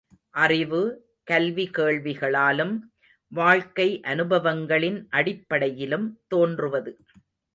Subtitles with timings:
[0.35, 0.79] அறிவு,
[1.23, 2.79] கல்வி கேள்விகளாலும்,
[3.31, 6.97] வாழ்க்கை அனுபவங்களின் அடிப்படையிலும் தோன்றுவது.